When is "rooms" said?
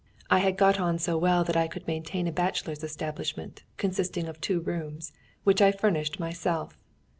4.59-5.13